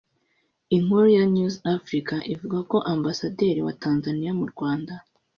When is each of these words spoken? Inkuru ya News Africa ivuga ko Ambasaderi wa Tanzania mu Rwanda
Inkuru 0.75 1.07
ya 1.15 1.23
News 1.33 1.55
Africa 1.75 2.15
ivuga 2.33 2.57
ko 2.69 2.77
Ambasaderi 2.93 3.59
wa 3.67 3.73
Tanzania 3.83 4.31
mu 4.39 4.45
Rwanda 4.51 4.93